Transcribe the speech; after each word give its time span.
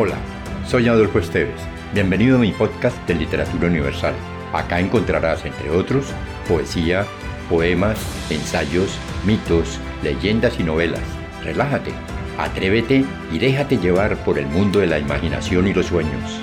Hola, 0.00 0.14
soy 0.64 0.86
Adolfo 0.86 1.18
Esteves. 1.18 1.60
Bienvenido 1.92 2.36
a 2.36 2.40
mi 2.40 2.52
podcast 2.52 2.96
de 3.08 3.16
Literatura 3.16 3.66
Universal. 3.66 4.14
Acá 4.52 4.78
encontrarás, 4.78 5.44
entre 5.44 5.70
otros, 5.70 6.12
poesía, 6.46 7.04
poemas, 7.50 7.98
ensayos, 8.30 8.96
mitos, 9.26 9.80
leyendas 10.04 10.60
y 10.60 10.62
novelas. 10.62 11.02
Relájate, 11.42 11.90
atrévete 12.38 13.04
y 13.32 13.38
déjate 13.40 13.78
llevar 13.78 14.16
por 14.18 14.38
el 14.38 14.46
mundo 14.46 14.78
de 14.78 14.86
la 14.86 15.00
imaginación 15.00 15.66
y 15.66 15.74
los 15.74 15.86
sueños. 15.86 16.40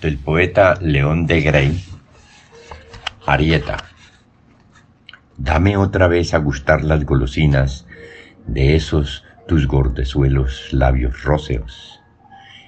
Del 0.00 0.16
poeta 0.16 0.78
León 0.80 1.26
de 1.26 1.40
Grey, 1.40 1.84
Arieta. 3.26 3.78
Dame 5.36 5.76
otra 5.76 6.06
vez 6.06 6.34
a 6.34 6.38
gustar 6.38 6.84
las 6.84 7.04
golosinas 7.04 7.85
de 8.46 8.76
esos 8.76 9.24
tus 9.46 9.66
gordezuelos 9.66 10.72
labios 10.72 11.22
róseos, 11.22 12.00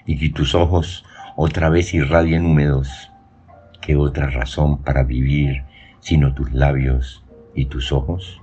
y 0.06 0.18
que 0.18 0.30
tus 0.30 0.54
ojos 0.54 1.04
otra 1.36 1.68
vez 1.68 1.94
irradien 1.94 2.44
húmedos. 2.44 3.10
¿Qué 3.80 3.96
otra 3.96 4.28
razón 4.28 4.82
para 4.82 5.02
vivir 5.04 5.62
sino 6.00 6.34
tus 6.34 6.52
labios 6.52 7.24
y 7.54 7.66
tus 7.66 7.92
ojos? 7.92 8.40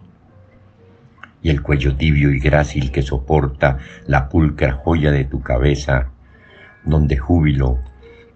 Y 1.42 1.50
el 1.50 1.62
cuello 1.62 1.96
tibio 1.96 2.32
y 2.32 2.40
grácil 2.40 2.92
que 2.92 3.02
soporta 3.02 3.78
la 4.08 4.30
pulcra 4.30 4.74
joya 4.74 5.12
de 5.12 5.26
tu 5.26 5.42
cabeza, 5.42 6.10
donde 6.84 7.18
júbilo, 7.18 7.80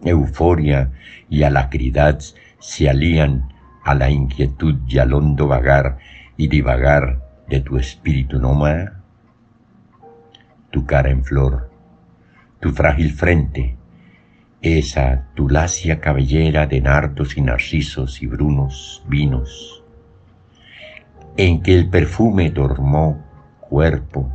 euforia 0.04 0.92
y 1.30 1.44
alacridad 1.44 2.20
se 2.60 2.90
alían 2.90 3.50
a 3.84 3.96
la 3.96 4.10
inquietud 4.10 4.76
y 4.88 5.00
al 5.00 5.14
hondo 5.14 5.48
vagar 5.48 5.98
y 6.38 6.48
divagar 6.48 7.22
de 7.48 7.62
tu 7.62 7.78
espíritu 7.78 8.40
nómada? 8.40 8.99
Tu 10.72 10.86
cara 10.86 11.10
en 11.10 11.24
flor, 11.24 11.72
tu 12.60 12.70
frágil 12.72 13.14
frente, 13.14 13.76
esa 14.62 15.28
tu 15.34 15.50
lacia 15.50 16.00
cabellera 16.00 16.68
de 16.68 16.82
nardos 16.82 17.38
y 17.38 17.42
narcisos 17.42 18.22
y 18.22 18.28
brunos 18.28 19.04
vinos, 19.08 19.84
en 21.38 21.64
que 21.64 21.74
el 21.74 21.90
perfume 21.90 22.52
dormó 22.52 23.26
cuerpo 23.60 24.32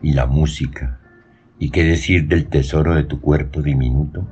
y 0.00 0.12
la 0.12 0.26
música, 0.26 1.00
y 1.58 1.70
qué 1.70 1.84
decir 1.84 2.28
del 2.28 2.46
tesoro 2.46 2.94
de 2.94 3.04
tu 3.04 3.20
cuerpo 3.20 3.60
diminuto. 3.60 4.26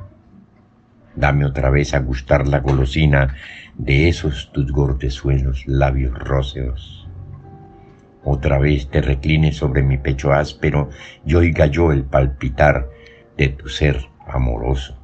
Dame 1.17 1.45
otra 1.45 1.69
vez 1.69 1.93
a 1.93 1.99
gustar 1.99 2.49
la 2.49 2.61
golosina 2.61 3.35
de 3.77 4.09
esos 4.09 4.53
tus 4.53 4.73
gordezuelos 4.73 5.67
labios 5.67 6.19
róseos 6.19 7.10
otra 8.25 8.59
vez 8.59 8.89
te 8.89 9.01
reclines 9.01 9.57
sobre 9.57 9.83
mi 9.83 9.97
pecho 9.97 10.33
áspero 10.33 10.91
y 11.25 11.35
oiga 11.35 11.67
yo 11.67 11.93
el 11.93 12.05
palpitar 12.05 12.89
de 13.37 13.49
tu 13.49 13.69
ser 13.69 14.09
amoroso. 14.27 14.97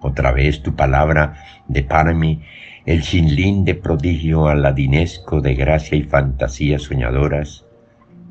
Otra 0.00 0.32
vez 0.32 0.62
tu 0.62 0.74
palabra 0.74 1.44
depárame 1.68 2.40
el 2.86 3.02
chinlín 3.02 3.64
de 3.64 3.74
prodigio 3.74 4.46
aladinesco 4.46 5.40
de 5.40 5.54
gracia 5.54 5.98
y 5.98 6.04
fantasía 6.04 6.78
soñadoras 6.78 7.66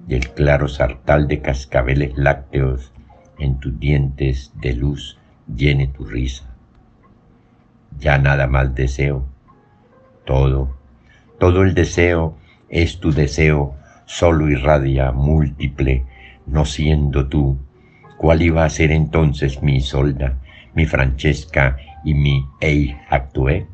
y 0.07 0.15
el 0.15 0.29
claro 0.31 0.67
sartal 0.67 1.27
de 1.27 1.41
cascabeles 1.41 2.17
lácteos 2.17 2.93
en 3.37 3.59
tus 3.59 3.79
dientes 3.79 4.51
de 4.55 4.73
luz 4.73 5.17
llene 5.53 5.87
tu 5.87 6.05
risa. 6.05 6.55
Ya 7.99 8.17
nada 8.17 8.47
más 8.47 8.73
deseo, 8.73 9.25
todo, 10.25 10.75
todo 11.39 11.63
el 11.63 11.73
deseo 11.73 12.37
es 12.75 12.99
tu 12.99 13.13
deseo, 13.13 13.73
solo 14.03 14.49
irradia, 14.49 15.13
múltiple, 15.13 16.03
no 16.45 16.65
siendo 16.65 17.27
tú. 17.27 17.57
¿Cuál 18.17 18.41
iba 18.41 18.65
a 18.65 18.69
ser 18.69 18.91
entonces 18.91 19.61
mi 19.61 19.77
Isolda, 19.77 20.37
mi 20.73 20.85
Francesca 20.85 21.77
y 22.03 22.13
mi 22.13 22.45
Ei 22.59 22.97
Actué? 23.09 23.67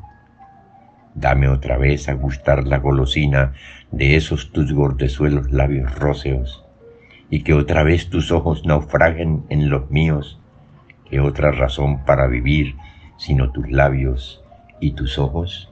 Dame 1.16 1.48
otra 1.48 1.78
vez 1.78 2.08
a 2.08 2.12
gustar 2.12 2.64
la 2.64 2.78
golosina 2.78 3.54
de 3.90 4.14
esos 4.14 4.52
tus 4.52 4.72
gordezuelos 4.72 5.50
labios 5.50 5.92
róseos, 5.96 6.64
y 7.28 7.42
que 7.42 7.54
otra 7.54 7.82
vez 7.82 8.08
tus 8.08 8.30
ojos 8.30 8.64
naufraguen 8.64 9.42
en 9.48 9.68
los 9.68 9.90
míos, 9.90 10.38
que 11.10 11.18
otra 11.18 11.50
razón 11.50 12.04
para 12.04 12.28
vivir 12.28 12.76
sino 13.16 13.50
tus 13.50 13.68
labios 13.68 14.44
y 14.78 14.92
tus 14.92 15.18
ojos. 15.18 15.71